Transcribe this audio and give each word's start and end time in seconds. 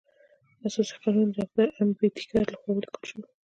اساسي 0.67 0.95
قانون 1.03 1.27
د 1.29 1.33
ډاکټر 1.37 1.67
امبیډکر 1.81 2.41
لخوا 2.53 2.69
ولیکل 2.73 3.03
شو. 3.09 3.19